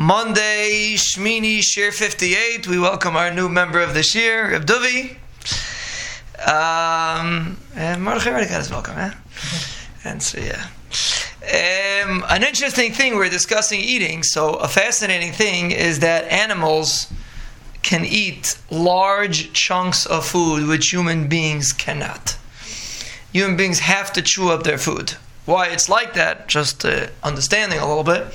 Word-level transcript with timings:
Monday, 0.00 0.94
Shmini, 0.94 1.58
Shiur 1.58 1.92
58. 1.92 2.66
We 2.66 2.78
welcome 2.78 3.16
our 3.16 3.30
new 3.30 3.50
member 3.50 3.82
of 3.82 3.92
the 3.92 4.00
Shiur, 4.00 4.50
Reb 4.50 4.64
Duvi. 4.64 5.10
Um, 6.40 7.58
and 7.76 8.02
Mordechai 8.02 8.30
already 8.30 8.48
got 8.48 8.60
his 8.60 8.70
welcome, 8.70 8.96
eh? 8.96 9.12
And 10.04 10.22
so, 10.22 10.40
yeah. 10.40 10.68
Um, 11.42 12.24
an 12.30 12.44
interesting 12.44 12.92
thing 12.92 13.16
we're 13.16 13.28
discussing 13.28 13.80
eating. 13.80 14.22
So, 14.22 14.54
a 14.54 14.68
fascinating 14.68 15.32
thing 15.32 15.70
is 15.70 15.98
that 15.98 16.24
animals 16.32 17.12
can 17.82 18.06
eat 18.06 18.56
large 18.70 19.52
chunks 19.52 20.06
of 20.06 20.24
food 20.24 20.66
which 20.66 20.88
human 20.88 21.28
beings 21.28 21.74
cannot. 21.74 22.38
Human 23.34 23.54
beings 23.54 23.80
have 23.80 24.14
to 24.14 24.22
chew 24.22 24.48
up 24.48 24.62
their 24.62 24.78
food. 24.78 25.16
Why 25.44 25.68
it's 25.68 25.90
like 25.90 26.14
that, 26.14 26.48
just 26.48 26.86
uh, 26.86 27.08
understanding 27.22 27.78
a 27.78 27.86
little 27.86 28.02
bit, 28.02 28.32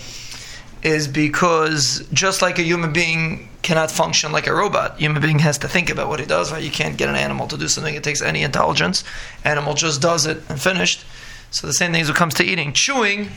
is 0.85 1.07
because 1.07 2.07
just 2.13 2.43
like 2.43 2.59
a 2.59 2.61
human 2.61 2.93
being 2.93 3.49
cannot 3.63 3.89
function 3.89 4.31
like 4.31 4.45
a 4.45 4.53
robot, 4.53 4.99
human 4.99 5.19
being 5.19 5.39
has 5.39 5.57
to 5.57 5.67
think 5.67 5.89
about 5.89 6.07
what 6.07 6.19
he 6.19 6.27
does. 6.27 6.51
Right? 6.51 6.63
You 6.63 6.69
can't 6.69 6.95
get 6.95 7.09
an 7.09 7.15
animal 7.15 7.47
to 7.47 7.57
do 7.57 7.67
something; 7.67 7.95
it 7.95 8.03
takes 8.03 8.21
any 8.21 8.43
intelligence. 8.43 9.03
Animal 9.43 9.73
just 9.73 9.99
does 9.99 10.27
it 10.27 10.43
and 10.47 10.61
finished. 10.61 11.03
So 11.49 11.65
the 11.65 11.73
same 11.73 11.91
thing 11.91 12.01
as 12.01 12.09
it 12.09 12.15
comes 12.15 12.35
to 12.35 12.43
eating. 12.43 12.71
Chewing 12.71 13.29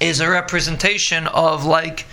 is 0.00 0.20
a 0.20 0.30
representation 0.30 1.26
of 1.26 1.64
like 1.64 2.06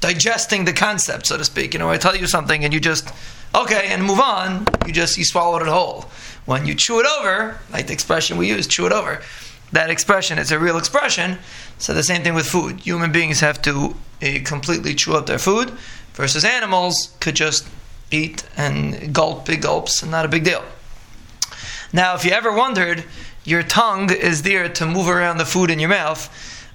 digesting 0.00 0.64
the 0.64 0.72
concept, 0.72 1.26
so 1.26 1.38
to 1.38 1.44
speak. 1.44 1.72
You 1.72 1.78
know, 1.78 1.88
I 1.88 1.96
tell 1.96 2.16
you 2.16 2.26
something 2.26 2.64
and 2.64 2.74
you 2.74 2.80
just 2.80 3.08
okay 3.54 3.86
and 3.90 4.02
move 4.02 4.18
on. 4.18 4.66
You 4.86 4.92
just 4.92 5.16
you 5.16 5.24
swallowed 5.24 5.62
it 5.62 5.68
whole. 5.68 6.10
When 6.46 6.66
you 6.66 6.74
chew 6.74 6.98
it 6.98 7.06
over, 7.20 7.58
like 7.72 7.86
the 7.86 7.92
expression 7.92 8.38
we 8.38 8.48
use, 8.48 8.66
chew 8.66 8.86
it 8.86 8.92
over. 8.92 9.22
That 9.72 9.90
expression 9.90 10.38
is 10.38 10.52
a 10.52 10.58
real 10.58 10.76
expression. 10.76 11.38
So 11.78 11.92
the 11.92 12.02
same 12.02 12.22
thing 12.22 12.34
with 12.34 12.46
food. 12.46 12.80
Human 12.80 13.12
beings 13.12 13.40
have 13.40 13.60
to 13.62 13.96
uh, 14.22 14.38
completely 14.44 14.94
chew 14.94 15.14
up 15.14 15.26
their 15.26 15.38
food, 15.38 15.70
versus 16.14 16.44
animals 16.44 17.16
could 17.20 17.36
just 17.36 17.66
eat 18.10 18.44
and 18.56 19.12
gulp 19.12 19.46
big 19.46 19.62
gulps 19.62 20.02
and 20.02 20.10
not 20.10 20.24
a 20.24 20.28
big 20.28 20.44
deal. 20.44 20.64
Now, 21.92 22.14
if 22.14 22.24
you 22.24 22.30
ever 22.30 22.52
wondered, 22.52 23.04
your 23.44 23.62
tongue 23.62 24.10
is 24.12 24.42
there 24.42 24.68
to 24.68 24.86
move 24.86 25.08
around 25.08 25.38
the 25.38 25.44
food 25.44 25.70
in 25.70 25.78
your 25.78 25.90
mouth, 25.90 26.30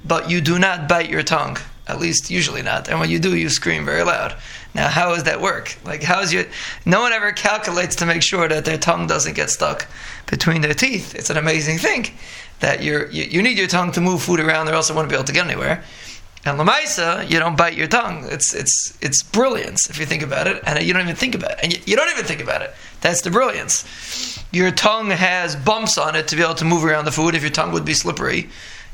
but 0.06 0.30
you 0.30 0.42
do 0.42 0.60
not 0.60 0.88
bite 0.88 1.10
your 1.10 1.24
tongue. 1.24 1.58
At 1.90 2.00
least 2.00 2.30
usually 2.30 2.62
not. 2.62 2.88
And 2.88 3.00
when 3.00 3.10
you 3.10 3.18
do, 3.20 3.36
you 3.36 3.50
scream 3.50 3.84
very 3.84 4.04
loud. 4.04 4.36
Now, 4.76 4.88
how 4.90 5.16
does 5.16 5.24
that 5.24 5.42
work? 5.42 5.76
Like, 5.84 6.04
how 6.04 6.22
is 6.22 6.32
your? 6.32 6.46
No 6.86 7.02
one 7.02 7.12
ever 7.12 7.32
calculates 7.32 7.96
to 7.98 8.06
make 8.06 8.22
sure 8.22 8.48
that 8.48 8.64
their 8.64 8.78
tongue 8.78 9.08
doesn't 9.08 9.36
get 9.36 9.50
stuck 9.50 9.88
between 10.28 10.62
their 10.62 10.76
teeth. 10.76 11.16
It's 11.16 11.32
an 11.32 11.38
amazing 11.38 11.80
thing 11.80 12.12
that 12.60 12.84
you 12.84 13.08
you 13.12 13.42
need 13.42 13.58
your 13.58 13.68
tongue 13.68 13.92
to 13.94 14.02
move 14.02 14.22
food 14.22 14.40
around, 14.40 14.70
or 14.70 14.74
else 14.74 14.90
it 14.90 14.96
won't 14.96 15.10
be 15.10 15.16
able 15.16 15.26
to 15.26 15.34
get 15.34 15.46
anywhere. 15.46 15.84
And 16.46 16.58
lamaisa, 16.58 17.30
you 17.30 17.38
don't 17.40 17.58
bite 17.58 17.76
your 17.76 17.88
tongue. 17.88 18.26
It's 18.30 18.54
it's 18.54 18.98
it's 19.02 19.24
brilliance 19.24 19.90
if 19.90 20.00
you 20.00 20.06
think 20.06 20.22
about 20.22 20.48
it, 20.48 20.62
and 20.66 20.82
you 20.86 20.94
don't 20.94 21.02
even 21.02 21.16
think 21.16 21.36
about 21.36 21.52
it, 21.52 21.60
and 21.64 21.74
you, 21.74 21.80
you 21.86 21.96
don't 21.96 22.12
even 22.12 22.26
think 22.26 22.42
about 22.42 22.62
it. 22.62 22.74
That's 23.02 23.22
the 23.22 23.32
brilliance. 23.32 24.44
Your 24.52 24.72
tongue 24.72 25.10
has 25.10 25.56
bumps 25.56 25.98
on 25.98 26.16
it 26.16 26.28
to 26.28 26.36
be 26.36 26.44
able 26.44 26.56
to 26.56 26.66
move 26.66 26.86
around 26.86 27.06
the 27.06 27.12
food. 27.12 27.36
If 27.36 27.42
your 27.42 27.52
tongue 27.52 27.72
would 27.72 27.86
be 27.86 27.94
slippery, 27.94 28.50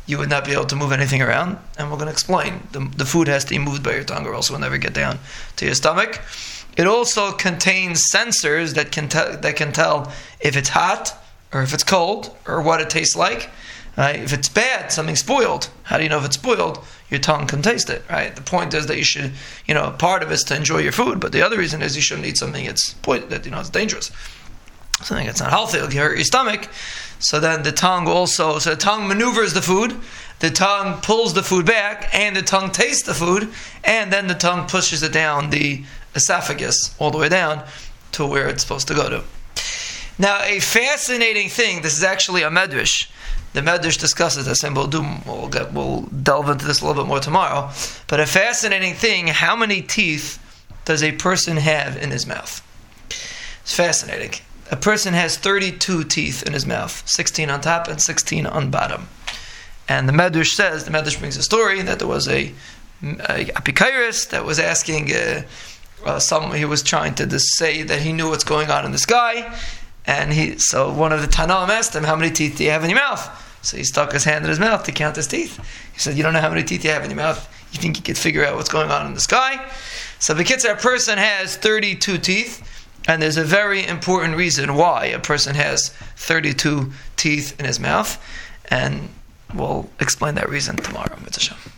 you 0.06 0.17
would 0.17 0.30
not 0.30 0.45
be 0.45 0.52
able 0.52 0.66
to 0.66 0.75
move 0.75 0.92
anything 0.92 1.22
around. 1.22 1.58
And 1.78 1.89
we're 1.89 1.98
going 1.98 2.08
to 2.08 2.11
explain. 2.11 2.67
The, 2.72 2.89
the 2.95 3.06
food 3.06 3.28
has 3.28 3.44
to 3.45 3.52
be 3.52 3.59
moved 3.59 3.84
by 3.84 3.94
your 3.95 4.03
tongue, 4.03 4.25
or 4.25 4.34
else 4.34 4.50
it 4.50 4.53
will 4.53 4.59
never 4.59 4.78
get 4.78 4.94
down 4.94 5.20
to 5.58 5.66
your 5.66 5.75
stomach. 5.75 6.22
It 6.78 6.88
also 6.88 7.31
contains 7.31 8.03
sensors 8.14 8.75
that 8.75 8.92
can, 8.92 9.08
te- 9.08 9.38
that 9.38 9.56
can 9.56 9.72
tell 9.72 10.12
if 10.39 10.58
it's 10.58 10.70
hot, 10.70 11.14
or 11.53 11.64
if 11.64 11.73
it's 11.73 11.84
cold, 11.84 12.36
or 12.47 12.62
what 12.62 12.81
it 12.81 12.89
tastes 12.89 13.16
like. 13.16 13.50
Right? 13.97 14.20
If 14.20 14.34
it's 14.34 14.50
bad, 14.50 14.92
something 14.92 15.16
spoiled. 15.16 15.70
How 15.84 15.97
do 15.97 16.03
you 16.03 16.09
know 16.09 16.17
if 16.17 16.25
it's 16.25 16.36
spoiled? 16.36 16.84
Your 17.09 17.19
tongue 17.19 17.47
can 17.47 17.62
taste 17.62 17.90
it, 17.90 18.03
right? 18.09 18.36
The 18.36 18.42
point 18.42 18.73
is 18.73 18.88
that 18.88 18.97
you 18.97 19.06
should, 19.06 19.31
you 19.67 19.73
know, 19.73 19.92
part 19.92 20.22
of 20.22 20.31
it 20.31 20.34
is 20.34 20.44
to 20.45 20.56
enjoy 20.56 20.80
your 20.80 20.92
food, 20.92 21.19
but 21.22 21.31
the 21.31 21.42
other 21.42 21.58
reason 21.58 21.81
is 21.81 21.95
you 21.95 22.02
shouldn't 22.02 22.28
eat 22.28 22.38
something 22.38 22.66
that's 22.66 22.94
that 22.94 23.45
you 23.45 23.52
know 23.52 23.59
it's 23.59 23.69
dangerous, 23.69 24.12
something 25.02 25.26
that's 25.26 25.42
not 25.42 25.50
healthy. 25.50 25.78
It'll 25.78 25.92
hurt 25.92 26.16
your 26.16 26.25
stomach. 26.25 26.69
So 27.19 27.40
then 27.40 27.64
the 27.64 27.72
tongue 27.72 28.08
also, 28.08 28.59
so 28.59 28.72
the 28.72 28.75
tongue 28.75 29.08
maneuvers 29.08 29.53
the 29.53 29.62
food, 29.62 29.96
the 30.40 30.50
tongue 30.50 31.02
pulls 31.02 31.34
the 31.34 31.44
food 31.44 31.66
back, 31.66 32.09
and 32.14 32.36
the 32.36 32.42
tongue 32.42 32.72
tastes 32.72 33.03
the 33.03 33.14
food, 33.14 33.50
and 33.84 34.12
then 34.12 34.28
the 34.28 34.36
tongue 34.36 34.68
pushes 34.68 35.02
it 35.02 35.14
down 35.14 35.50
the 35.50 35.84
esophagus 36.14 36.94
all 37.00 37.12
the 37.12 37.18
way 37.18 37.30
down 37.30 37.64
to 38.14 38.25
where 38.25 38.47
it's 38.47 38.64
supposed 38.64 38.88
to 38.90 38.94
go 38.94 39.09
to. 39.09 39.24
Now, 40.18 40.42
a 40.44 40.59
fascinating 40.59 41.50
thing. 41.50 41.81
This 41.81 41.98
is 41.98 42.03
actually 42.03 42.44
a 42.44 42.50
medrash. 42.50 43.09
The 43.56 43.62
Medrash 43.62 43.98
discusses 43.98 44.46
this, 44.46 44.66
and 44.66 44.75
we'll 44.75 44.88
do 44.88 45.02
we'll, 45.25 45.48
get, 45.48 45.72
we'll 45.72 46.02
delve 46.02 46.50
into 46.50 46.66
this 46.66 46.81
a 46.81 46.86
little 46.86 47.02
bit 47.02 47.08
more 47.08 47.22
tomorrow. 47.22 47.72
But 48.08 48.19
a 48.19 48.25
fascinating 48.25 48.96
thing: 48.96 49.28
how 49.28 49.56
many 49.56 49.81
teeth 49.81 50.40
does 50.84 51.02
a 51.02 51.14
person 51.14 51.56
have 51.56 51.96
in 51.96 52.12
his 52.12 52.28
mouth? 52.28 52.62
It's 53.62 53.74
fascinating. 53.74 54.31
A 54.72 54.76
person 54.76 55.14
has 55.14 55.38
32 55.38 56.06
teeth 56.06 56.44
in 56.44 56.53
his 56.53 56.66
mouth, 56.66 57.08
16 57.08 57.50
on 57.50 57.62
top 57.62 57.88
and 57.88 58.02
16 58.02 58.46
on 58.46 58.72
bottom. 58.72 59.08
And 59.88 60.09
the 60.09 60.14
Medrash 60.14 60.56
says, 60.56 60.86
the 60.86 60.92
Medrash 60.92 61.20
brings 61.20 61.38
a 61.38 61.44
story 61.44 61.81
that 61.84 62.00
there 62.00 62.08
was 62.08 62.28
a, 62.28 62.52
a 63.04 63.46
Apikairis 63.46 64.30
that 64.30 64.44
was 64.44 64.58
asking, 64.58 65.14
uh, 65.14 65.44
uh, 66.06 66.20
someone 66.20 66.58
he 66.58 66.66
was 66.66 66.84
trying 66.84 67.16
to 67.16 67.40
say 67.40 67.84
that 67.84 68.02
he 68.02 68.14
knew 68.14 68.30
what's 68.30 68.44
going 68.44 68.70
on 68.70 68.86
in 68.86 68.92
the 68.92 68.98
sky, 68.98 69.54
and 70.06 70.31
he 70.31 70.58
so 70.58 70.94
one 70.94 71.12
of 71.12 71.22
the 71.22 71.28
Tanaim 71.28 71.70
asked 71.70 71.96
him, 71.96 72.04
"How 72.04 72.16
many 72.16 72.31
teeth 72.31 72.58
do 72.58 72.64
you 72.64 72.70
have 72.70 72.84
in 72.84 72.90
your 72.90 73.00
mouth?" 73.00 73.42
So 73.64 73.78
he 73.78 73.84
stuck 73.84 74.12
his 74.12 74.24
hand 74.24 74.46
in 74.46 74.50
his 74.50 74.59
mouth 74.59 74.84
to 74.84 74.92
count 74.92 75.16
his 75.16 75.28
teeth. 75.28 75.58
He 75.94 76.00
said, 76.00 76.16
"You 76.16 76.24
don't 76.24 76.34
know 76.34 76.42
how 76.42 76.50
many 76.50 76.64
teeth 76.64 76.86
you 76.86 76.92
have 76.92 77.04
in 77.04 77.09
your 77.09 77.18
mouth. 77.18 77.50
You 77.72 77.80
think 77.80 77.98
you 77.98 78.04
could 78.04 78.18
figure 78.18 78.46
out 78.46 78.56
what's 78.56 78.70
going 78.70 78.92
on 78.92 79.08
in 79.08 79.14
the 79.16 79.20
sky?" 79.20 79.66
So 80.20 80.34
the 80.34 80.44
Kitzur 80.44 80.74
A 80.74 80.75
person 80.75 81.18
has 81.18 81.58
32 81.58 82.18
teeth, 82.20 82.62
and 83.08 83.22
there's 83.22 83.38
a 83.38 83.44
very 83.44 83.86
important 83.86 84.36
reason 84.36 84.76
why 84.76 85.06
a 85.06 85.20
person 85.20 85.56
has 85.56 85.90
32 86.18 86.92
teeth 87.16 87.60
in 87.60 87.66
his 87.66 87.80
mouth, 87.80 88.22
and 88.70 89.10
we'll 89.54 89.90
explain 90.00 90.36
that 90.36 90.50
reason 90.50 90.76
tomorrow. 90.76 91.18
Mitzvah. 91.24 91.56